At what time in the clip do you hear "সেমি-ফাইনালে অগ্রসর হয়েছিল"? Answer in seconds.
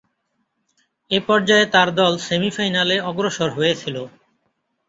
2.27-3.95